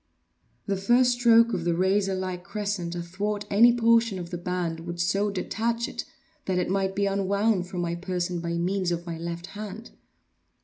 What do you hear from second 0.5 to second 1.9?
The first stroke of the